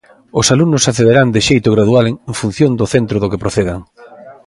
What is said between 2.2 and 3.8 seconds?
en función do centro do que procedan.